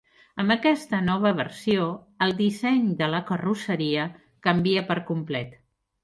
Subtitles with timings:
[0.43, 1.83] Amb aquesta nova versió
[2.25, 4.05] el disseny de la carrosseria
[4.49, 5.53] canvia per complet.